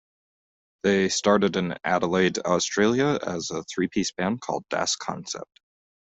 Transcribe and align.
They 0.81 1.09
started 1.09 1.55
in 1.57 1.75
Adelaide, 1.83 2.39
Australia 2.39 3.19
as 3.21 3.51
a 3.51 3.63
three-piece 3.65 4.11
band 4.13 4.41
called 4.41 4.65
"Das 4.67 4.95
Concept". 4.95 5.59